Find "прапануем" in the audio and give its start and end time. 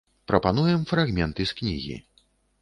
0.29-0.81